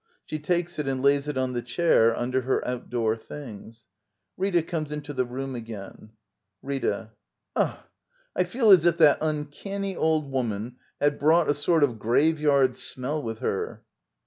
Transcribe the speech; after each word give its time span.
She 0.25 0.39
takes 0.39 0.79
it 0.79 0.87
and 0.87 1.03
lays 1.03 1.27
it 1.27 1.37
on 1.37 1.53
the 1.53 1.61
chair 1.61 2.17
under 2.17 2.41
her 2.41 2.67
outdoor 2.67 3.15
things. 3.15 3.85
Rita 4.35 4.63
comes 4.63 4.91
into 4.91 5.13
the 5.13 5.25
room 5.25 5.53
again.] 5.53 6.09
RrrA. 6.65 7.11
Ughl 7.55 7.77
I 8.35 8.43
feel 8.45 8.71
as 8.71 8.83
if 8.83 8.97
that 8.97 9.19
uncanny 9.21 9.95
old 9.95 10.31
woman 10.31 10.77
had 10.99 11.19
brought 11.19 11.51
a 11.51 11.53
sort 11.53 11.83
of 11.83 11.99
graveyard 11.99 12.77
smell 12.77 13.21
with 13.21 13.37
her. 13.41 13.83